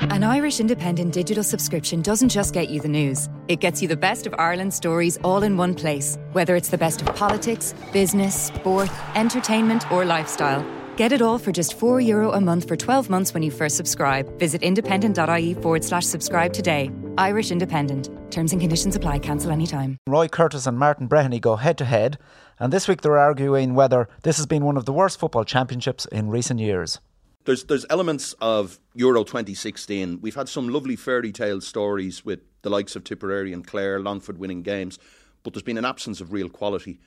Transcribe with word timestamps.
An 0.00 0.22
Irish 0.22 0.60
independent 0.60 1.12
digital 1.12 1.42
subscription 1.42 2.02
doesn't 2.02 2.28
just 2.28 2.54
get 2.54 2.70
you 2.70 2.80
the 2.80 2.88
news, 2.88 3.28
it 3.48 3.58
gets 3.58 3.82
you 3.82 3.88
the 3.88 3.96
best 3.96 4.28
of 4.28 4.34
Ireland's 4.38 4.76
stories 4.76 5.18
all 5.24 5.42
in 5.42 5.56
one 5.56 5.74
place. 5.74 6.16
Whether 6.32 6.54
it's 6.54 6.68
the 6.68 6.78
best 6.78 7.02
of 7.02 7.08
politics, 7.16 7.74
business, 7.92 8.46
sport, 8.46 8.88
entertainment, 9.16 9.90
or 9.90 10.04
lifestyle. 10.04 10.64
Get 10.96 11.10
it 11.10 11.20
all 11.20 11.36
for 11.36 11.50
just 11.50 11.76
€4 11.76 12.06
Euro 12.06 12.30
a 12.30 12.40
month 12.40 12.68
for 12.68 12.76
12 12.76 13.10
months 13.10 13.34
when 13.34 13.42
you 13.42 13.50
first 13.50 13.76
subscribe. 13.76 14.38
Visit 14.38 14.62
independent.ie 14.62 15.54
forward 15.54 15.82
slash 15.82 16.06
subscribe 16.06 16.52
today. 16.52 16.92
Irish 17.16 17.50
Independent. 17.50 18.08
Terms 18.30 18.52
and 18.52 18.60
conditions 18.60 18.94
apply. 18.94 19.18
Cancel 19.18 19.50
anytime. 19.50 19.96
Roy 20.06 20.28
Curtis 20.28 20.68
and 20.68 20.78
Martin 20.78 21.08
Breheny 21.08 21.40
go 21.40 21.56
head 21.56 21.76
to 21.78 21.84
head, 21.84 22.18
and 22.60 22.72
this 22.72 22.86
week 22.86 23.00
they're 23.00 23.18
arguing 23.18 23.74
whether 23.74 24.08
this 24.22 24.36
has 24.36 24.46
been 24.46 24.64
one 24.64 24.76
of 24.76 24.84
the 24.84 24.92
worst 24.92 25.18
football 25.18 25.44
championships 25.44 26.06
in 26.06 26.30
recent 26.30 26.60
years 26.60 27.00
there's 27.48 27.64
there's 27.64 27.86
elements 27.88 28.34
of 28.42 28.78
Euro 28.94 29.24
2016. 29.24 30.20
We've 30.20 30.34
had 30.34 30.50
some 30.50 30.68
lovely 30.68 30.96
fairy 30.96 31.32
tale 31.32 31.62
stories 31.62 32.22
with 32.22 32.40
the 32.60 32.68
likes 32.68 32.94
of 32.94 33.04
Tipperary 33.04 33.54
and 33.54 33.66
Clare, 33.66 34.00
Longford 34.00 34.36
winning 34.36 34.62
games, 34.62 34.98
but 35.42 35.54
there's 35.54 35.62
been 35.62 35.78
an 35.78 35.86
absence 35.86 36.20
of 36.20 36.30
real 36.30 36.50
quality. 36.50 37.00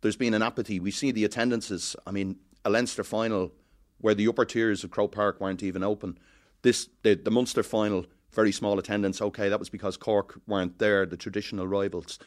There's 0.00 0.16
been 0.16 0.32
an 0.32 0.40
apathy. 0.40 0.80
We 0.80 0.90
see 0.90 1.12
the 1.12 1.24
attendances. 1.24 1.94
I 2.06 2.10
mean, 2.10 2.36
a 2.64 2.70
Leinster 2.70 3.04
final 3.04 3.52
where 3.98 4.14
the 4.14 4.26
upper 4.28 4.46
tiers 4.46 4.82
of 4.82 4.90
Croke 4.90 5.12
Park 5.12 5.42
weren't 5.42 5.62
even 5.62 5.82
open. 5.82 6.18
This 6.62 6.88
the, 7.02 7.14
the 7.14 7.30
Munster 7.30 7.62
final, 7.62 8.06
very 8.32 8.52
small 8.52 8.78
attendance. 8.78 9.20
Okay, 9.20 9.50
that 9.50 9.58
was 9.58 9.68
because 9.68 9.98
Cork 9.98 10.40
weren't 10.46 10.78
there, 10.78 11.04
the 11.04 11.18
traditional 11.18 11.66
rivals. 11.66 12.18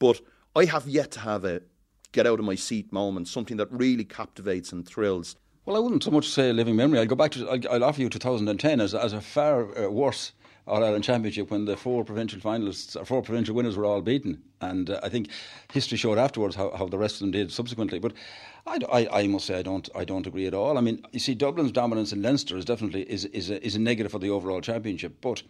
But 0.00 0.20
I 0.56 0.64
have 0.64 0.88
yet 0.88 1.12
to 1.12 1.20
have 1.20 1.44
a 1.44 1.62
get 2.10 2.26
out 2.26 2.40
of 2.40 2.44
my 2.44 2.56
seat 2.56 2.92
moment, 2.92 3.28
something 3.28 3.58
that 3.58 3.70
really 3.70 4.04
captivates 4.04 4.72
and 4.72 4.84
thrills. 4.84 5.36
Well, 5.66 5.74
I 5.74 5.80
wouldn't 5.80 6.04
so 6.04 6.12
much 6.12 6.28
say 6.28 6.50
a 6.50 6.52
living 6.52 6.76
memory. 6.76 7.00
I'll 7.00 7.06
go 7.06 7.16
back 7.16 7.32
to, 7.32 7.50
I'll, 7.50 7.60
I'll 7.68 7.84
offer 7.84 8.00
you 8.00 8.08
2010 8.08 8.80
as, 8.80 8.94
as 8.94 9.12
a 9.12 9.20
far 9.20 9.76
uh, 9.76 9.90
worse 9.90 10.30
All 10.64 10.84
Ireland 10.84 11.02
Championship 11.02 11.50
when 11.50 11.64
the 11.64 11.76
four 11.76 12.04
provincial 12.04 12.38
finalists, 12.38 12.94
or 12.94 13.04
four 13.04 13.20
provincial 13.20 13.56
winners 13.56 13.76
were 13.76 13.84
all 13.84 14.00
beaten. 14.00 14.40
And 14.60 14.90
uh, 14.90 15.00
I 15.02 15.08
think 15.08 15.28
history 15.72 15.98
showed 15.98 16.18
afterwards 16.18 16.54
how, 16.54 16.70
how 16.76 16.86
the 16.86 16.98
rest 16.98 17.16
of 17.16 17.20
them 17.22 17.32
did 17.32 17.50
subsequently. 17.50 17.98
But 17.98 18.12
I, 18.64 18.78
I, 18.92 19.22
I, 19.22 19.26
must 19.26 19.46
say 19.46 19.58
I 19.58 19.62
don't 19.62 19.88
I 19.92 20.04
don't 20.04 20.28
agree 20.28 20.46
at 20.46 20.54
all. 20.54 20.78
I 20.78 20.80
mean, 20.82 21.04
you 21.10 21.18
see, 21.18 21.34
Dublin's 21.34 21.72
dominance 21.72 22.12
in 22.12 22.22
Leinster 22.22 22.56
is 22.56 22.64
definitely 22.64 23.02
is 23.02 23.24
is 23.24 23.50
a, 23.50 23.64
is 23.66 23.74
a 23.74 23.80
negative 23.80 24.12
for 24.12 24.20
the 24.20 24.30
overall 24.30 24.60
championship, 24.60 25.16
but. 25.20 25.42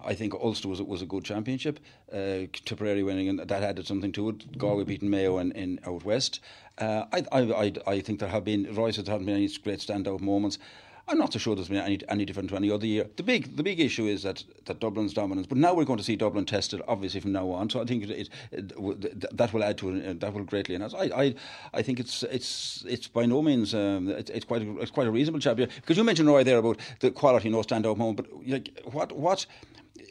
I 0.00 0.14
think 0.14 0.34
Ulster 0.34 0.68
was 0.68 0.82
was 0.82 1.02
a 1.02 1.06
good 1.06 1.24
championship. 1.24 1.80
Uh, 2.12 2.46
Tipperary 2.64 3.02
winning, 3.02 3.28
and 3.28 3.38
that 3.40 3.62
added 3.62 3.86
something 3.86 4.12
to 4.12 4.30
it. 4.30 4.58
Galway 4.58 4.84
beating 4.84 5.10
Mayo 5.10 5.38
in, 5.38 5.52
in 5.52 5.80
out 5.86 6.04
west. 6.04 6.40
Uh, 6.78 7.04
I, 7.12 7.24
I, 7.32 7.72
I 7.86 8.00
think 8.00 8.20
there 8.20 8.28
have 8.28 8.44
been 8.44 8.74
Roy 8.74 8.90
said 8.90 9.06
there 9.06 9.12
haven't 9.12 9.26
been 9.26 9.36
any 9.36 9.48
great 9.62 9.78
standout 9.78 10.20
moments. 10.20 10.58
I'm 11.06 11.18
not 11.18 11.34
so 11.34 11.38
sure 11.38 11.54
there's 11.54 11.68
been 11.68 11.78
any, 11.78 12.00
any 12.08 12.24
different 12.24 12.48
to 12.48 12.56
any 12.56 12.70
other 12.70 12.86
year. 12.86 13.06
The 13.16 13.22
big 13.22 13.56
the 13.56 13.62
big 13.62 13.78
issue 13.78 14.06
is 14.06 14.22
that, 14.22 14.42
that 14.64 14.80
Dublin's 14.80 15.12
dominance, 15.12 15.46
but 15.46 15.58
now 15.58 15.74
we're 15.74 15.84
going 15.84 15.98
to 15.98 16.04
see 16.04 16.16
Dublin 16.16 16.46
tested 16.46 16.80
obviously 16.88 17.20
from 17.20 17.32
now 17.32 17.50
on. 17.50 17.68
So 17.68 17.82
I 17.82 17.84
think 17.84 18.04
it, 18.04 18.10
it, 18.10 18.28
it 18.52 19.36
that 19.36 19.52
will 19.52 19.62
add 19.62 19.76
to 19.78 19.90
it. 19.90 20.20
That 20.20 20.32
will 20.32 20.44
greatly 20.44 20.74
enhance. 20.74 20.94
I, 20.94 21.10
I 21.14 21.34
I 21.74 21.82
think 21.82 22.00
it's 22.00 22.22
it's 22.24 22.84
it's 22.88 23.06
by 23.06 23.26
no 23.26 23.42
means 23.42 23.74
um, 23.74 24.08
it, 24.08 24.30
it's 24.30 24.46
quite 24.46 24.62
a, 24.62 24.78
it's 24.78 24.90
quite 24.90 25.06
a 25.06 25.10
reasonable 25.10 25.40
champion 25.40 25.68
because 25.76 25.98
you 25.98 26.04
mentioned 26.04 26.28
Roy 26.28 26.42
there 26.42 26.58
about 26.58 26.78
the 27.00 27.10
quality 27.10 27.50
no 27.50 27.60
standout 27.60 27.98
moment, 27.98 28.16
but 28.16 28.26
like 28.46 28.70
what 28.90 29.12
what 29.12 29.44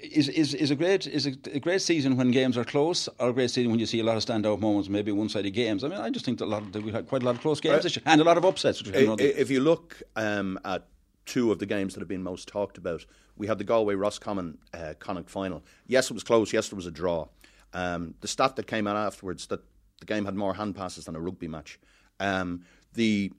is, 0.03 0.29
is, 0.29 0.53
is 0.53 0.71
a 0.71 0.75
great 0.75 1.07
is 1.07 1.25
a, 1.25 1.33
a, 1.51 1.59
great 1.59 1.81
season 1.81 2.17
when 2.17 2.31
games 2.31 2.57
are 2.57 2.63
close, 2.63 3.07
or 3.19 3.29
a 3.29 3.33
great 3.33 3.51
season 3.51 3.71
when 3.71 3.79
you 3.79 3.85
see 3.85 3.99
a 3.99 4.03
lot 4.03 4.17
of 4.17 4.23
standout 4.23 4.59
moments, 4.59 4.89
maybe 4.89 5.11
one-sided 5.11 5.51
games. 5.51 5.83
I 5.83 5.87
mean, 5.87 5.99
I 5.99 6.09
just 6.09 6.25
think 6.25 6.39
that 6.39 6.45
a 6.45 6.47
lot 6.47 6.63
of, 6.63 6.83
we 6.83 6.91
had 6.91 7.07
quite 7.07 7.23
a 7.23 7.25
lot 7.25 7.35
of 7.35 7.41
close 7.41 7.59
games 7.59 7.85
uh, 7.85 7.99
and 8.05 8.21
a 8.21 8.23
lot 8.23 8.37
of 8.37 8.45
upsets. 8.45 8.81
If 8.85 9.49
you 9.49 9.61
look 9.61 10.01
um, 10.15 10.59
at 10.65 10.87
two 11.25 11.51
of 11.51 11.59
the 11.59 11.65
games 11.65 11.93
that 11.93 12.01
have 12.01 12.07
been 12.07 12.23
most 12.23 12.47
talked 12.47 12.77
about, 12.77 13.05
we 13.37 13.47
had 13.47 13.57
the 13.57 13.63
Galway 13.63 13.95
Roscommon 13.95 14.57
uh, 14.73 14.93
Connacht 14.99 15.29
final. 15.29 15.63
Yes, 15.87 16.09
it 16.09 16.13
was 16.13 16.23
close. 16.23 16.53
Yes, 16.53 16.69
there 16.69 16.77
was 16.77 16.87
a 16.87 16.91
draw. 16.91 17.27
Um, 17.73 18.13
the 18.21 18.27
stat 18.27 18.55
that 18.57 18.67
came 18.67 18.85
out 18.85 18.97
afterwards 18.97 19.47
that 19.47 19.61
the 19.99 20.05
game 20.05 20.25
had 20.25 20.35
more 20.35 20.53
hand 20.53 20.75
passes 20.75 21.05
than 21.05 21.15
a 21.15 21.19
rugby 21.19 21.47
match. 21.47 21.79
Um, 22.19 22.65
the 22.93 23.31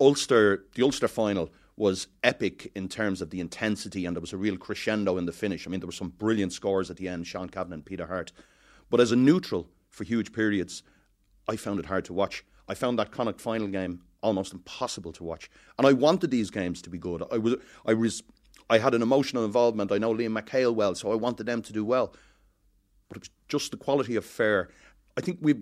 Ulster 0.00 0.64
the 0.74 0.82
Ulster 0.82 1.08
final 1.08 1.50
was 1.76 2.08
epic 2.22 2.70
in 2.74 2.88
terms 2.88 3.22
of 3.22 3.30
the 3.30 3.40
intensity, 3.40 4.04
and 4.04 4.14
there 4.14 4.20
was 4.20 4.32
a 4.32 4.36
real 4.36 4.56
crescendo 4.56 5.16
in 5.16 5.26
the 5.26 5.32
finish. 5.32 5.66
I 5.66 5.70
mean, 5.70 5.80
there 5.80 5.86
were 5.86 5.92
some 5.92 6.10
brilliant 6.10 6.52
scores 6.52 6.90
at 6.90 6.96
the 6.96 7.08
end, 7.08 7.26
Sean 7.26 7.48
Cavanagh 7.48 7.74
and 7.74 7.84
Peter 7.84 8.06
Harte. 8.06 8.32
But 8.90 9.00
as 9.00 9.12
a 9.12 9.16
neutral 9.16 9.68
for 9.88 10.04
huge 10.04 10.32
periods, 10.32 10.82
I 11.48 11.56
found 11.56 11.80
it 11.80 11.86
hard 11.86 12.04
to 12.06 12.12
watch. 12.12 12.44
I 12.68 12.74
found 12.74 12.98
that 12.98 13.10
Connacht 13.10 13.40
final 13.40 13.68
game 13.68 14.02
almost 14.22 14.52
impossible 14.52 15.12
to 15.12 15.24
watch, 15.24 15.50
and 15.78 15.86
I 15.86 15.92
wanted 15.92 16.30
these 16.30 16.50
games 16.50 16.82
to 16.82 16.90
be 16.90 16.98
good. 16.98 17.22
I 17.32 17.38
was, 17.38 17.56
I 17.86 17.94
was, 17.94 18.22
I 18.70 18.78
had 18.78 18.94
an 18.94 19.02
emotional 19.02 19.44
involvement. 19.44 19.90
I 19.90 19.98
know 19.98 20.14
Liam 20.14 20.38
McHale 20.38 20.74
well, 20.74 20.94
so 20.94 21.10
I 21.10 21.16
wanted 21.16 21.46
them 21.46 21.62
to 21.62 21.72
do 21.72 21.84
well. 21.84 22.14
But 23.08 23.16
it 23.16 23.20
was 23.22 23.30
just 23.48 23.70
the 23.70 23.76
quality 23.76 24.16
of 24.16 24.24
fair. 24.24 24.68
I 25.16 25.20
think 25.22 25.38
we 25.40 25.54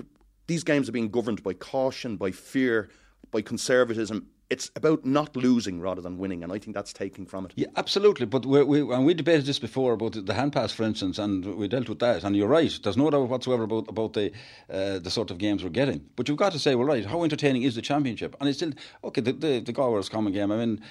these 0.46 0.64
games 0.64 0.88
are 0.88 0.92
being 0.92 1.10
governed 1.10 1.42
by 1.44 1.54
caution, 1.54 2.16
by 2.16 2.32
fear, 2.32 2.90
by 3.30 3.40
conservatism, 3.40 4.26
it's 4.50 4.70
about 4.74 5.04
not 5.04 5.36
losing 5.36 5.80
rather 5.80 6.02
than 6.02 6.18
winning, 6.18 6.42
and 6.42 6.52
I 6.52 6.58
think 6.58 6.74
that's 6.74 6.92
taking 6.92 7.24
from 7.24 7.46
it. 7.46 7.52
Yeah, 7.54 7.68
absolutely. 7.76 8.26
But 8.26 8.44
we, 8.44 8.62
we, 8.64 8.80
and 8.80 9.06
we 9.06 9.14
debated 9.14 9.46
this 9.46 9.60
before 9.60 9.92
about 9.92 10.26
the 10.26 10.34
hand 10.34 10.52
pass, 10.52 10.72
for 10.72 10.82
instance, 10.82 11.18
and 11.18 11.56
we 11.56 11.68
dealt 11.68 11.88
with 11.88 12.00
that. 12.00 12.24
And 12.24 12.36
you're 12.36 12.48
right. 12.48 12.76
There's 12.82 12.96
no 12.96 13.08
doubt 13.10 13.28
whatsoever 13.28 13.62
about 13.62 13.88
about 13.88 14.12
the 14.14 14.32
uh, 14.68 14.98
the 14.98 15.10
sort 15.10 15.30
of 15.30 15.38
games 15.38 15.62
we're 15.62 15.70
getting. 15.70 16.04
But 16.16 16.28
you've 16.28 16.36
got 16.36 16.52
to 16.52 16.58
say, 16.58 16.74
well, 16.74 16.86
right, 16.86 17.06
how 17.06 17.22
entertaining 17.22 17.62
is 17.62 17.76
the 17.76 17.82
championship? 17.82 18.34
And 18.40 18.48
it's 18.48 18.58
still 18.58 18.72
okay. 19.04 19.20
The 19.20 19.32
the, 19.32 19.60
the 19.60 19.72
Galway 19.72 19.96
Roscommon 19.96 20.32
game. 20.32 20.50
I 20.50 20.56
mean 20.56 20.82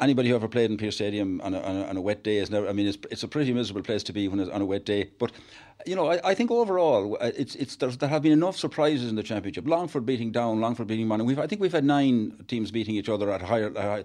anybody 0.00 0.28
who 0.28 0.34
ever 0.34 0.48
played 0.48 0.70
in 0.70 0.76
Pearse 0.76 0.96
Stadium 0.96 1.40
on 1.40 1.54
a, 1.54 1.60
on 1.60 1.76
a, 1.76 1.84
on 1.84 1.96
a 1.96 2.00
wet 2.00 2.22
day 2.22 2.38
is 2.38 2.50
never. 2.50 2.68
I 2.68 2.72
mean, 2.72 2.86
it's, 2.86 2.98
it's 3.10 3.22
a 3.22 3.28
pretty 3.28 3.52
miserable 3.52 3.82
place 3.82 4.02
to 4.04 4.12
be 4.12 4.28
when 4.28 4.40
it's 4.40 4.50
on 4.50 4.60
a 4.60 4.66
wet 4.66 4.84
day. 4.84 5.10
But 5.18 5.32
you 5.86 5.96
know, 5.96 6.10
I, 6.10 6.20
I 6.30 6.34
think 6.34 6.50
overall, 6.50 7.16
uh, 7.20 7.30
it's 7.36 7.54
it's 7.54 7.76
there 7.76 8.08
have 8.08 8.22
been 8.22 8.32
enough 8.32 8.56
surprises 8.56 9.08
in 9.08 9.16
the 9.16 9.22
championship. 9.22 9.66
Longford 9.66 10.04
beating 10.04 10.32
Down, 10.32 10.60
Longford 10.60 10.86
beating 10.86 11.06
Monaghan. 11.08 11.26
We've 11.26 11.38
I 11.38 11.46
think 11.46 11.60
we've 11.60 11.72
had 11.72 11.84
nine 11.84 12.44
teams 12.48 12.70
beating 12.70 12.94
each 12.94 13.08
other 13.08 13.30
at 13.30 13.42
higher. 13.42 13.70
That 13.70 14.04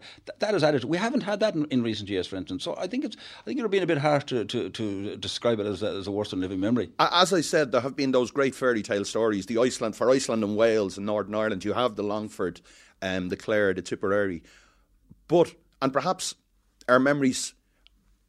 has 0.53 0.64
added. 0.64 0.84
We 0.85 0.97
haven't 0.97 1.22
had 1.22 1.40
that 1.41 1.56
in, 1.56 1.66
in, 1.66 1.84
recent 1.84 2.09
years, 2.09 2.28
for 2.28 2.38
instance. 2.38 2.64
So 2.64 2.75
I 2.78 2.88
think 2.88 3.03
it's 3.03 3.18
I 3.41 3.44
think 3.46 3.59
it 3.59 3.62
would 3.62 3.72
be 3.72 3.80
a 3.80 3.88
bit 3.88 3.97
harsh 3.97 4.25
to, 4.25 4.46
to, 4.46 4.69
to 4.69 5.18
describe 5.18 5.59
it 5.59 5.66
as 5.66 5.84
a, 5.84 5.90
as 5.90 6.08
a 6.08 6.12
worse 6.12 6.31
than 6.31 6.41
living 6.41 6.59
memory. 6.59 6.91
As 7.00 7.34
I 7.34 7.41
said, 7.41 7.72
there 7.72 7.81
have 7.81 7.96
been 7.96 8.12
those 8.12 8.31
great 8.31 8.56
fairy 8.56 8.81
tale 8.81 9.06
stories. 9.06 9.46
The 9.46 9.58
Iceland 9.58 9.96
for 9.96 10.09
Iceland 10.09 10.44
and 10.44 10.56
Wales 10.56 10.97
and 10.97 11.06
Northern 11.06 11.35
Ireland. 11.35 11.66
You 11.66 11.74
have 11.74 11.96
the 11.96 12.03
Longford, 12.03 12.62
um, 13.02 13.30
the 13.30 13.38
Clare, 13.38 13.74
the 13.74 13.81
Tipperary, 13.81 14.44
but 15.28 15.53
and 15.81 15.94
perhaps 15.94 16.36
our 16.88 17.00
memories. 17.00 17.53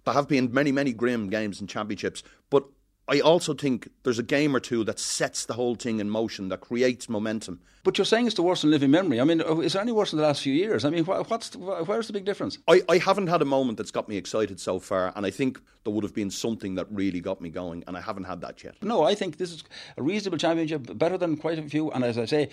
There 0.05 0.15
have 0.15 0.29
been 0.29 0.53
many, 0.53 0.71
many 0.71 0.93
grim 0.93 1.29
games 1.31 1.61
and 1.61 1.69
championships, 1.69 2.23
but 2.49 2.65
I 3.09 3.21
also 3.21 3.55
think 3.55 3.89
there's 4.03 4.19
a 4.19 4.25
game 4.25 4.55
or 4.55 4.61
two 4.61 4.83
that 4.85 4.99
sets 4.99 5.47
the 5.47 5.55
whole 5.55 5.77
thing 5.77 6.01
in 6.01 6.11
motion, 6.11 6.49
that 6.49 6.61
creates 6.61 7.09
momentum. 7.09 7.61
But 7.85 7.99
you're 7.99 8.05
saying 8.05 8.27
it's 8.27 8.35
the 8.35 8.43
worst 8.43 8.65
in 8.65 8.71
living 8.71 8.91
memory. 8.91 9.21
I 9.21 9.25
mean, 9.25 9.41
uh, 9.41 9.61
is 9.61 9.75
there 9.75 9.83
any 9.83 9.93
worse 9.93 10.13
in 10.13 10.19
the 10.19 10.25
last 10.25 10.43
few 10.43 10.53
years? 10.53 10.85
I 10.85 10.91
mean, 10.91 11.05
what's 11.05 11.51
the, 11.51 11.59
where's 11.59 12.09
the 12.09 12.13
big 12.13 12.25
difference? 12.25 12.59
I, 12.67 12.83
I 12.89 12.99
haven't 12.99 13.29
had 13.29 13.43
a 13.43 13.45
moment 13.45 13.79
that's 13.79 13.93
got 13.93 14.09
me 14.09 14.17
excited 14.17 14.59
so 14.59 14.81
far, 14.81 15.13
and 15.15 15.25
I 15.25 15.31
think 15.31 15.61
there 15.85 15.93
would 15.93 16.03
have 16.03 16.15
been 16.15 16.31
something 16.31 16.75
that 16.77 16.89
really 16.91 17.21
got 17.21 17.41
me 17.41 17.49
going, 17.49 17.85
and 17.87 17.97
I 17.97 18.01
haven't 18.01 18.25
had 18.25 18.41
that 18.41 18.65
yet. 18.65 18.75
No, 18.83 19.05
I 19.05 19.15
think 19.15 19.37
this 19.37 19.53
is 19.53 19.63
a 19.97 20.03
reasonable 20.03 20.39
championship, 20.39 20.99
better 20.99 21.17
than 21.17 21.37
quite 21.37 21.61
a 21.61 21.63
few, 21.63 21.93
and 21.93 22.05
as 22.05 22.19
I 22.19 22.25
say, 22.25 22.49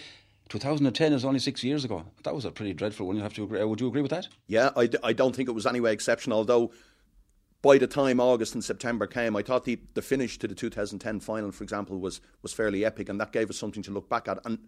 2010 0.49 1.13
is 1.13 1.25
only 1.25 1.39
six 1.39 1.63
years 1.63 1.83
ago. 1.83 2.05
That 2.23 2.35
was 2.35 2.45
a 2.45 2.51
pretty 2.51 2.73
dreadful 2.73 3.07
one. 3.07 3.15
You 3.15 3.23
have 3.23 3.33
to 3.35 3.43
agree. 3.43 3.63
Would 3.63 3.81
you 3.81 3.87
agree 3.87 4.01
with 4.01 4.11
that? 4.11 4.27
Yeah, 4.47 4.69
I 4.75 4.87
d- 4.87 4.97
I 5.03 5.13
don't 5.13 5.35
think 5.35 5.49
it 5.49 5.53
was 5.53 5.65
anyway 5.65 5.93
exceptional. 5.93 6.37
Although 6.39 6.71
by 7.61 7.77
the 7.77 7.87
time 7.87 8.19
August 8.19 8.53
and 8.53 8.63
September 8.63 9.07
came, 9.07 9.35
I 9.35 9.41
thought 9.41 9.63
the, 9.65 9.79
the 9.93 10.01
finish 10.01 10.37
to 10.39 10.47
the 10.47 10.53
2010 10.55 11.21
final, 11.21 11.51
for 11.51 11.63
example, 11.63 11.97
was 11.99 12.21
was 12.41 12.53
fairly 12.53 12.85
epic, 12.85 13.09
and 13.09 13.19
that 13.19 13.31
gave 13.31 13.49
us 13.49 13.57
something 13.57 13.83
to 13.83 13.91
look 13.91 14.09
back 14.09 14.27
at. 14.27 14.39
And 14.45 14.59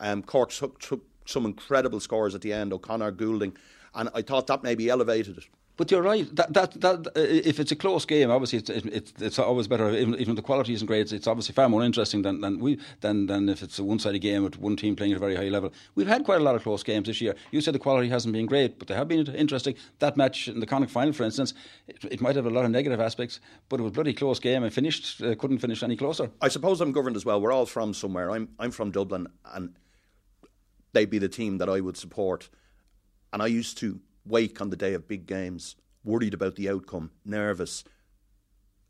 um, 0.00 0.22
Cork 0.22 0.50
took, 0.50 0.80
took 0.80 1.04
some 1.24 1.46
incredible 1.46 2.00
scores 2.00 2.34
at 2.34 2.40
the 2.40 2.52
end. 2.52 2.72
O'Connor, 2.72 3.12
Goulding, 3.12 3.56
and 3.94 4.10
I 4.14 4.22
thought 4.22 4.48
that 4.48 4.62
maybe 4.62 4.88
elevated 4.88 5.38
it. 5.38 5.44
But 5.82 5.90
you're 5.90 6.00
right. 6.00 6.28
That 6.36 6.54
that 6.54 6.80
that 6.80 7.06
uh, 7.08 7.10
if 7.16 7.58
it's 7.58 7.72
a 7.72 7.74
close 7.74 8.04
game, 8.04 8.30
obviously 8.30 8.60
it's 8.60 8.70
it's, 8.70 9.12
it's 9.20 9.38
always 9.40 9.66
better. 9.66 9.90
Even, 9.90 10.14
even 10.14 10.36
the 10.36 10.40
quality 10.40 10.74
isn't 10.74 10.86
great. 10.86 11.10
It's 11.10 11.26
obviously 11.26 11.54
far 11.54 11.68
more 11.68 11.82
interesting 11.82 12.22
than 12.22 12.40
than 12.40 12.60
we 12.60 12.78
than 13.00 13.26
than 13.26 13.48
if 13.48 13.64
it's 13.64 13.80
a 13.80 13.82
one-sided 13.82 14.20
game 14.20 14.44
with 14.44 14.60
one 14.60 14.76
team 14.76 14.94
playing 14.94 15.10
at 15.10 15.16
a 15.16 15.18
very 15.18 15.34
high 15.34 15.48
level. 15.48 15.72
We've 15.96 16.06
had 16.06 16.24
quite 16.24 16.40
a 16.40 16.44
lot 16.44 16.54
of 16.54 16.62
close 16.62 16.84
games 16.84 17.08
this 17.08 17.20
year. 17.20 17.34
You 17.50 17.60
said 17.60 17.74
the 17.74 17.80
quality 17.80 18.08
hasn't 18.08 18.32
been 18.32 18.46
great, 18.46 18.78
but 18.78 18.86
they 18.86 18.94
have 18.94 19.08
been 19.08 19.26
interesting. 19.34 19.74
That 19.98 20.16
match 20.16 20.46
in 20.46 20.60
the 20.60 20.66
Connacht 20.66 20.92
final, 20.92 21.12
for 21.12 21.24
instance, 21.24 21.52
it, 21.88 22.04
it 22.04 22.20
might 22.20 22.36
have 22.36 22.46
a 22.46 22.50
lot 22.50 22.64
of 22.64 22.70
negative 22.70 23.00
aspects, 23.00 23.40
but 23.68 23.80
it 23.80 23.82
was 23.82 23.90
a 23.90 23.94
bloody 23.94 24.14
close 24.14 24.38
game 24.38 24.62
and 24.62 24.72
finished 24.72 25.20
uh, 25.20 25.34
couldn't 25.34 25.58
finish 25.58 25.82
any 25.82 25.96
closer. 25.96 26.30
I 26.40 26.46
suppose 26.46 26.80
I'm 26.80 26.92
governed 26.92 27.16
as 27.16 27.24
well. 27.24 27.40
We're 27.40 27.50
all 27.50 27.66
from 27.66 27.92
somewhere. 27.92 28.30
I'm 28.30 28.50
I'm 28.60 28.70
from 28.70 28.92
Dublin, 28.92 29.26
and 29.52 29.74
they'd 30.92 31.10
be 31.10 31.18
the 31.18 31.28
team 31.28 31.58
that 31.58 31.68
I 31.68 31.80
would 31.80 31.96
support. 31.96 32.50
And 33.32 33.42
I 33.42 33.48
used 33.48 33.78
to 33.78 33.98
wake 34.24 34.60
on 34.60 34.70
the 34.70 34.76
day 34.76 34.94
of 34.94 35.08
big 35.08 35.26
games, 35.26 35.76
worried 36.04 36.34
about 36.34 36.56
the 36.56 36.68
outcome, 36.68 37.10
nervous. 37.24 37.84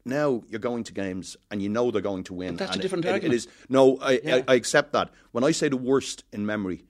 Now 0.04 0.42
you're 0.48 0.60
going 0.60 0.84
to 0.84 0.92
games 0.92 1.36
and 1.50 1.62
you 1.62 1.68
know 1.68 1.90
they're 1.90 2.02
going 2.02 2.24
to 2.24 2.34
win. 2.34 2.56
But 2.56 2.58
that's 2.58 2.72
and 2.72 2.80
a 2.80 2.82
different 2.82 3.04
it, 3.04 3.08
it, 3.08 3.12
argument. 3.12 3.34
it 3.34 3.36
is 3.36 3.48
no, 3.68 3.98
I, 3.98 4.20
Yeah. 4.22 4.36
I, 4.36 4.52
I 4.52 4.54
accept 4.54 4.92
that. 4.92 5.10
When 5.30 5.44
I 5.44 5.52
say 5.52 5.68
the 5.68 5.76
worst 5.76 6.24
in 6.32 6.44
memory, 6.44 6.84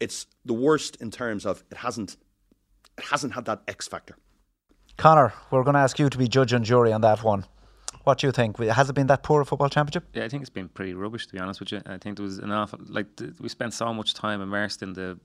it's 0.00 0.26
the 0.44 0.54
worst 0.54 0.96
in 0.96 1.10
terms 1.10 1.44
of 1.44 1.64
it 1.70 1.78
hasn't 1.78 2.16
it 2.98 3.04
hasn't 3.04 3.32
had 3.32 3.46
that 3.46 3.62
X 3.66 3.88
factor. 3.88 4.16
Connor, 4.96 5.32
we're 5.50 5.64
going 5.64 5.74
to 5.74 5.80
ask 5.80 5.98
you 5.98 6.08
to 6.10 6.18
be 6.18 6.28
judge 6.28 6.52
and 6.52 6.64
jury 6.64 6.92
on 6.92 7.00
that 7.00 7.22
one. 7.22 7.46
What 8.04 8.18
do 8.18 8.26
you 8.26 8.32
think? 8.32 8.58
Has 8.58 8.90
it 8.90 8.94
been 8.94 9.06
that 9.06 9.22
poor 9.22 9.40
a 9.40 9.46
football 9.46 9.68
championship? 9.68 10.04
Yeah, 10.12 10.24
I 10.24 10.28
think 10.28 10.42
it's 10.42 10.50
been 10.50 10.68
pretty 10.68 10.92
rubbish 10.94 11.26
to 11.28 11.32
be 11.32 11.38
honest 11.38 11.60
with 11.60 11.72
you. 11.72 11.80
I 11.86 11.98
think 11.98 12.16
there 12.16 12.24
was 12.24 12.38
enough 12.38 12.74
like 12.88 13.06
we 13.40 13.48
spent 13.48 13.74
so 13.74 13.92
much 13.94 14.14
time 14.14 14.40
immersed 14.40 14.82
in 14.82 14.92
the 14.92 15.18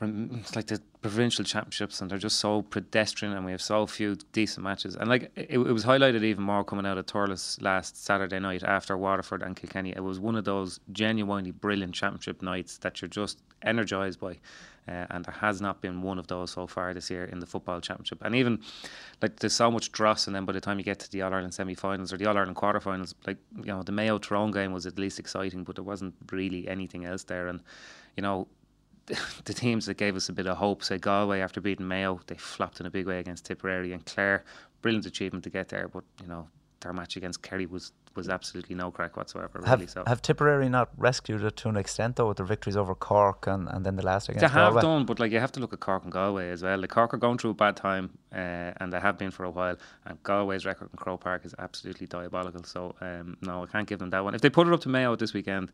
it's 0.00 0.54
like 0.54 0.66
the 0.66 0.80
provincial 1.00 1.44
championships 1.44 2.00
and 2.00 2.10
they're 2.10 2.18
just 2.18 2.38
so 2.38 2.62
pedestrian 2.62 3.34
and 3.34 3.44
we 3.46 3.52
have 3.52 3.62
so 3.62 3.86
few 3.86 4.16
decent 4.32 4.64
matches. 4.64 4.94
And 4.94 5.08
like 5.08 5.30
it, 5.36 5.52
it 5.52 5.58
was 5.58 5.84
highlighted 5.84 6.22
even 6.22 6.44
more 6.44 6.64
coming 6.64 6.84
out 6.84 6.98
of 6.98 7.06
Thurles 7.06 7.60
last 7.62 8.04
Saturday 8.04 8.38
night 8.38 8.62
after 8.62 8.96
Waterford 8.96 9.42
and 9.42 9.56
Kilkenny. 9.56 9.94
It 9.96 10.02
was 10.02 10.20
one 10.20 10.36
of 10.36 10.44
those 10.44 10.80
genuinely 10.92 11.50
brilliant 11.50 11.94
championship 11.94 12.42
nights 12.42 12.78
that 12.78 13.00
you're 13.00 13.08
just 13.08 13.40
energised 13.62 14.20
by 14.20 14.38
uh, 14.88 15.04
and 15.10 15.24
there 15.24 15.34
has 15.34 15.60
not 15.60 15.80
been 15.80 16.02
one 16.02 16.18
of 16.18 16.28
those 16.28 16.52
so 16.52 16.66
far 16.66 16.94
this 16.94 17.10
year 17.10 17.24
in 17.24 17.40
the 17.40 17.46
football 17.46 17.80
championship. 17.80 18.22
And 18.22 18.34
even 18.36 18.60
like 19.20 19.40
there's 19.40 19.54
so 19.54 19.70
much 19.70 19.90
dross 19.90 20.26
and 20.26 20.36
then 20.36 20.44
by 20.44 20.52
the 20.52 20.60
time 20.60 20.78
you 20.78 20.84
get 20.84 21.00
to 21.00 21.10
the 21.10 21.22
All-Ireland 21.22 21.54
semi-finals 21.54 22.12
or 22.12 22.16
the 22.16 22.26
All-Ireland 22.26 22.56
quarter-finals. 22.56 23.14
Like 23.26 23.38
you 23.56 23.66
know 23.66 23.82
the 23.82 23.92
Mayo 23.92 24.18
Tyrone 24.18 24.52
game 24.52 24.72
was 24.72 24.86
at 24.86 24.98
least 24.98 25.18
exciting 25.18 25.64
but 25.64 25.74
there 25.74 25.84
wasn't 25.84 26.14
really 26.30 26.68
anything 26.68 27.04
else 27.04 27.24
there. 27.24 27.48
And 27.48 27.60
you 28.16 28.22
know 28.22 28.46
the 29.44 29.54
teams 29.54 29.86
that 29.86 29.96
gave 29.96 30.16
us 30.16 30.28
a 30.28 30.32
bit 30.32 30.46
of 30.46 30.56
hope, 30.56 30.82
say 30.82 30.98
Galway 30.98 31.40
after 31.40 31.60
beating 31.60 31.86
Mayo, 31.86 32.20
they 32.26 32.36
flopped 32.36 32.80
in 32.80 32.86
a 32.86 32.90
big 32.90 33.06
way 33.06 33.18
against 33.18 33.44
Tipperary 33.46 33.92
and 33.92 34.04
Clare. 34.04 34.44
Brilliant 34.82 35.06
achievement 35.06 35.44
to 35.44 35.50
get 35.50 35.68
there, 35.68 35.88
but 35.88 36.04
you 36.22 36.28
know 36.28 36.48
their 36.80 36.92
match 36.92 37.16
against 37.16 37.42
Kerry 37.42 37.66
was 37.66 37.92
was 38.14 38.28
absolutely 38.30 38.74
no 38.74 38.90
crack 38.90 39.16
whatsoever. 39.16 39.60
Really, 39.60 39.82
Have, 39.82 39.90
so 39.90 40.04
have 40.06 40.22
Tipperary 40.22 40.70
not 40.70 40.88
rescued 40.96 41.42
it 41.44 41.56
to 41.56 41.68
an 41.68 41.76
extent 41.76 42.16
though 42.16 42.28
with 42.28 42.38
their 42.38 42.46
victories 42.46 42.76
over 42.76 42.94
Cork 42.94 43.46
and, 43.46 43.68
and 43.68 43.84
then 43.84 43.96
the 43.96 44.02
last 44.02 44.28
against 44.28 44.40
they 44.40 44.48
have 44.48 44.72
Galway? 44.72 44.82
done, 44.82 45.04
but 45.04 45.20
like 45.20 45.32
you 45.32 45.38
have 45.38 45.52
to 45.52 45.60
look 45.60 45.74
at 45.74 45.80
Cork 45.80 46.04
and 46.04 46.12
Galway 46.12 46.50
as 46.50 46.62
well. 46.62 46.78
Like 46.78 46.90
Cork 46.90 47.12
are 47.12 47.18
going 47.18 47.36
through 47.36 47.50
a 47.50 47.54
bad 47.54 47.76
time, 47.76 48.10
uh, 48.32 48.72
and 48.78 48.92
they 48.92 49.00
have 49.00 49.18
been 49.18 49.30
for 49.30 49.44
a 49.44 49.50
while. 49.50 49.76
And 50.06 50.22
Galway's 50.22 50.64
record 50.64 50.88
in 50.92 50.96
Croke 50.96 51.20
Park 51.20 51.44
is 51.44 51.54
absolutely 51.58 52.06
diabolical. 52.06 52.64
So 52.64 52.94
um, 53.00 53.36
no, 53.42 53.64
I 53.64 53.66
can't 53.66 53.86
give 53.86 53.98
them 53.98 54.10
that 54.10 54.24
one. 54.24 54.34
If 54.34 54.40
they 54.40 54.50
put 54.50 54.66
it 54.66 54.72
up 54.72 54.80
to 54.80 54.88
Mayo 54.88 55.14
this 55.16 55.34
weekend 55.34 55.70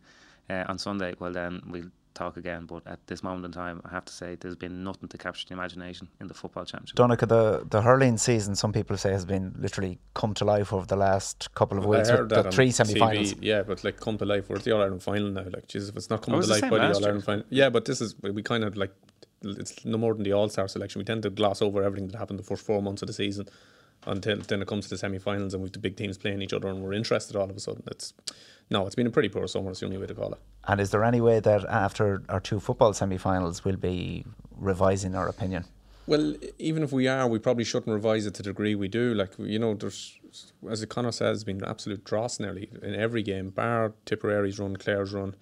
uh, 0.50 0.64
on 0.66 0.78
Sunday, 0.78 1.14
well 1.20 1.32
then 1.32 1.62
we'll 1.68 1.90
talk 2.14 2.36
again. 2.36 2.66
But 2.66 2.86
at 2.86 3.06
this 3.06 3.22
moment 3.22 3.44
in 3.46 3.52
time, 3.52 3.80
I 3.84 3.90
have 3.90 4.04
to 4.06 4.12
say 4.12 4.34
there's 4.34 4.56
been 4.56 4.84
nothing 4.84 5.08
to 5.08 5.18
capture 5.18 5.46
the 5.46 5.54
imagination 5.54 6.08
in 6.20 6.28
the 6.28 6.34
football 6.34 6.64
championship. 6.64 6.96
Donica, 6.96 7.26
the, 7.26 7.66
the 7.68 7.82
hurling 7.82 8.18
season, 8.18 8.54
some 8.54 8.72
people 8.72 8.96
say, 8.96 9.10
has 9.12 9.24
been 9.24 9.54
literally 9.58 9.98
come 10.14 10.34
to 10.34 10.44
life 10.44 10.72
over 10.72 10.86
the 10.86 10.96
last 10.96 11.54
couple 11.54 11.78
of 11.78 11.84
Well, 11.84 11.98
weeks 11.98 12.08
I 12.08 12.12
with 12.12 12.20
heard 12.20 12.28
the 12.30 12.34
that 12.36 12.46
on 12.46 12.52
three 12.52 12.70
semi 12.70 12.94
finals. 12.94 13.34
Yeah, 13.40 13.62
but 13.62 13.82
like 13.84 13.98
come 14.00 14.18
to 14.18 14.24
life, 14.24 14.48
we're 14.48 14.56
at 14.56 14.64
the 14.64 14.72
All 14.72 14.82
Ireland 14.82 15.02
final 15.02 15.30
now. 15.30 15.44
Like, 15.44 15.68
Jesus, 15.68 15.88
if 15.88 15.96
it's 15.96 16.10
not 16.10 16.20
Oh, 16.20 16.24
coming 16.24 16.40
it 16.40 16.44
to 16.44 16.50
life 16.50 16.60
by 16.62 16.68
the 16.78 16.94
All. 16.94 17.04
Ireland 17.04 17.24
final, 17.24 17.44
yeah, 17.50 17.70
but 17.70 17.84
this 17.84 18.00
is 18.00 18.14
we 18.20 18.42
kind 18.42 18.64
of 18.64 18.76
like 18.76 18.92
it's 19.44 19.84
no 19.84 19.98
more 19.98 20.14
than 20.14 20.22
the 20.22 20.32
All 20.32 20.48
Star 20.48 20.68
selection. 20.68 21.00
We 21.00 21.04
tend 21.04 21.22
to 21.24 21.30
gloss 21.30 21.62
over 21.62 21.82
everything 21.82 22.08
that 22.08 22.18
happened 22.18 22.38
the 22.38 22.44
first 22.44 22.64
four 22.64 22.80
months 22.80 23.02
of 23.02 23.08
the 23.08 23.12
season 23.12 23.48
until 24.06 24.36
then 24.38 24.60
it 24.60 24.66
comes 24.68 24.84
to 24.84 24.90
the 24.90 24.98
semi 24.98 25.18
finals 25.18 25.54
and 25.54 25.62
we've 25.62 25.72
the 25.72 25.78
big 25.78 25.96
teams 25.96 26.18
playing 26.18 26.42
each 26.42 26.52
other 26.52 26.68
and 26.68 26.82
we're 26.82 26.92
interested 26.92 27.36
all 27.36 27.48
of 27.48 27.56
a 27.56 27.60
sudden. 27.60 27.82
It's 27.86 28.12
no, 28.72 28.86
it's 28.86 28.94
been 28.94 29.06
a 29.06 29.10
pretty 29.10 29.28
poor 29.28 29.46
summer. 29.46 29.70
It's 29.70 29.80
the 29.80 29.86
only 29.86 29.98
way 29.98 30.06
to 30.06 30.14
call 30.14 30.32
it. 30.32 30.40
And 30.66 30.80
is 30.80 30.90
there 30.90 31.04
any 31.04 31.20
way 31.20 31.40
that 31.40 31.64
after 31.66 32.22
our 32.28 32.40
two 32.40 32.58
football 32.60 32.92
semi 32.92 33.18
finals 33.18 33.64
we'll 33.64 33.76
be 33.76 34.24
revising 34.56 35.14
our 35.14 35.28
opinion? 35.28 35.64
Well, 36.06 36.34
even 36.58 36.82
if 36.82 36.90
we 36.92 37.06
are, 37.06 37.28
we 37.28 37.38
probably 37.38 37.64
shouldn't 37.64 37.92
revise 37.92 38.26
it 38.26 38.34
to 38.34 38.42
the 38.42 38.50
degree 38.50 38.74
we 38.74 38.88
do. 38.88 39.14
Like 39.14 39.30
you 39.38 39.58
know, 39.58 39.74
there's 39.74 40.18
as 40.70 40.80
the 40.80 40.86
Connor 40.86 41.12
says, 41.12 41.38
it's 41.38 41.44
been 41.44 41.62
absolute 41.64 42.04
dross 42.04 42.40
nearly 42.40 42.70
in 42.82 42.94
every 42.94 43.22
game, 43.22 43.50
bar 43.50 43.92
Tipperary's 44.06 44.58
run, 44.58 44.76
Clare's 44.76 45.12
run. 45.12 45.34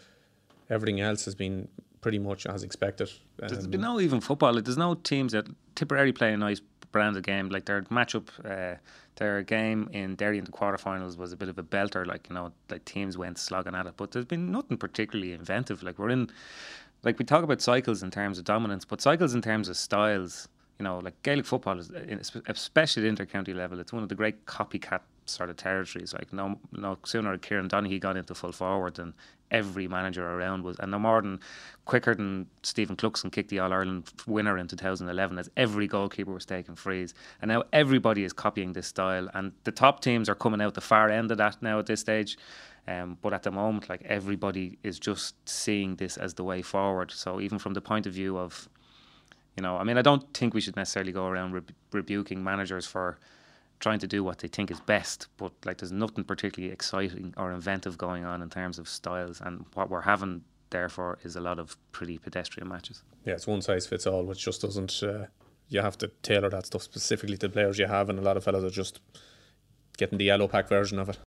Everything 0.68 1.00
else 1.00 1.24
has 1.24 1.34
been 1.34 1.68
pretty 2.00 2.18
much 2.18 2.46
as 2.46 2.62
expected. 2.62 3.10
There's 3.38 3.64
Um, 3.64 3.70
been 3.70 3.80
no 3.80 4.00
even 4.00 4.20
football. 4.20 4.60
There's 4.60 4.76
no 4.78 4.94
teams 4.94 5.32
that 5.32 5.46
Tipperary 5.74 6.12
play 6.12 6.32
a 6.32 6.36
nice 6.36 6.60
branded 6.92 7.24
game. 7.24 7.48
Like 7.48 7.64
their 7.64 7.82
matchup, 7.82 8.28
uh, 8.44 8.78
their 9.16 9.42
game 9.42 9.88
in 9.92 10.14
Derry 10.14 10.38
in 10.38 10.44
the 10.44 10.52
quarterfinals 10.52 11.16
was 11.16 11.32
a 11.32 11.36
bit 11.36 11.48
of 11.48 11.58
a 11.58 11.62
belter. 11.62 12.06
Like 12.06 12.28
you 12.28 12.34
know, 12.34 12.52
like 12.70 12.84
teams 12.84 13.16
went 13.16 13.38
slogging 13.38 13.74
at 13.74 13.86
it. 13.86 13.94
But 13.96 14.12
there's 14.12 14.24
been 14.24 14.50
nothing 14.50 14.76
particularly 14.76 15.32
inventive. 15.32 15.82
Like 15.82 15.98
we're 15.98 16.10
in, 16.10 16.30
like 17.02 17.18
we 17.18 17.24
talk 17.24 17.44
about 17.44 17.60
cycles 17.60 18.02
in 18.02 18.10
terms 18.10 18.38
of 18.38 18.44
dominance, 18.44 18.84
but 18.84 19.00
cycles 19.00 19.34
in 19.34 19.42
terms 19.42 19.68
of 19.68 19.76
styles. 19.76 20.48
You 20.78 20.84
know, 20.84 20.98
like 20.98 21.22
Gaelic 21.22 21.44
football 21.44 21.78
is, 21.78 21.90
especially 22.48 23.06
at 23.06 23.14
intercounty 23.14 23.54
level, 23.54 23.80
it's 23.80 23.92
one 23.92 24.02
of 24.02 24.08
the 24.08 24.14
great 24.14 24.46
copycat 24.46 25.00
sort 25.30 25.50
of 25.50 25.56
territories. 25.56 26.12
Like 26.12 26.32
no, 26.32 26.58
no 26.72 26.98
sooner 27.04 27.36
Kieran 27.38 27.68
Donaghy 27.68 28.00
got 28.00 28.16
into 28.16 28.34
full 28.34 28.52
forward 28.52 28.94
than 28.96 29.14
every 29.50 29.88
manager 29.88 30.26
around 30.26 30.62
was, 30.62 30.78
and 30.78 30.90
no 30.90 30.98
more 30.98 31.20
than 31.20 31.40
quicker 31.84 32.14
than 32.14 32.46
Stephen 32.62 32.96
Cluxton 32.96 33.32
kicked 33.32 33.50
the 33.50 33.58
All 33.58 33.72
Ireland 33.72 34.10
winner 34.26 34.56
in 34.58 34.68
2011, 34.68 35.38
as 35.38 35.50
every 35.56 35.88
goalkeeper 35.88 36.32
was 36.32 36.46
taking 36.46 36.76
frees, 36.76 37.14
and 37.42 37.48
now 37.48 37.64
everybody 37.72 38.24
is 38.24 38.32
copying 38.32 38.72
this 38.72 38.86
style, 38.86 39.28
and 39.34 39.52
the 39.64 39.72
top 39.72 40.00
teams 40.00 40.28
are 40.28 40.34
coming 40.34 40.60
out 40.60 40.74
the 40.74 40.80
far 40.80 41.10
end 41.10 41.30
of 41.30 41.38
that 41.38 41.60
now 41.62 41.78
at 41.78 41.86
this 41.86 42.00
stage. 42.00 42.38
Um, 42.88 43.18
but 43.20 43.32
at 43.32 43.42
the 43.42 43.50
moment, 43.50 43.88
like 43.88 44.02
everybody 44.04 44.78
is 44.82 44.98
just 44.98 45.34
seeing 45.48 45.96
this 45.96 46.16
as 46.16 46.34
the 46.34 46.42
way 46.42 46.62
forward. 46.62 47.10
So 47.10 47.40
even 47.40 47.58
from 47.58 47.74
the 47.74 47.80
point 47.80 48.06
of 48.06 48.14
view 48.14 48.38
of 48.38 48.68
you 49.56 49.62
know, 49.62 49.76
I 49.76 49.84
mean, 49.84 49.98
I 49.98 50.02
don't 50.02 50.32
think 50.32 50.54
we 50.54 50.60
should 50.60 50.76
necessarily 50.76 51.12
go 51.12 51.26
around 51.26 51.52
reb- 51.52 51.72
rebuking 51.92 52.42
managers 52.42 52.86
for 52.86 53.18
trying 53.80 53.98
to 53.98 54.06
do 54.06 54.22
what 54.22 54.38
they 54.38 54.48
think 54.48 54.70
is 54.70 54.80
best, 54.80 55.28
but 55.36 55.52
like 55.64 55.78
there's 55.78 55.92
nothing 55.92 56.24
particularly 56.24 56.72
exciting 56.72 57.34
or 57.36 57.52
inventive 57.52 57.98
going 57.98 58.24
on 58.24 58.42
in 58.42 58.50
terms 58.50 58.78
of 58.78 58.88
styles, 58.88 59.40
and 59.40 59.64
what 59.74 59.90
we're 59.90 60.02
having 60.02 60.42
therefore 60.70 61.18
is 61.24 61.34
a 61.34 61.40
lot 61.40 61.58
of 61.58 61.76
pretty 61.90 62.18
pedestrian 62.18 62.68
matches. 62.68 63.02
yeah, 63.24 63.34
it's 63.34 63.46
one 63.46 63.60
size 63.62 63.86
fits 63.86 64.06
all, 64.06 64.24
which 64.24 64.44
just 64.44 64.62
doesn't. 64.62 65.02
Uh, 65.02 65.26
you 65.68 65.80
have 65.80 65.96
to 65.98 66.08
tailor 66.22 66.50
that 66.50 66.66
stuff 66.66 66.82
specifically 66.82 67.36
to 67.36 67.46
the 67.48 67.52
players 67.52 67.78
you 67.78 67.86
have, 67.86 68.08
and 68.08 68.18
a 68.18 68.22
lot 68.22 68.36
of 68.36 68.44
fellas 68.44 68.64
are 68.64 68.70
just 68.70 69.00
getting 69.96 70.18
the 70.18 70.24
yellow 70.24 70.48
pack 70.48 70.68
version 70.68 70.98
of 70.98 71.08
it. 71.08 71.18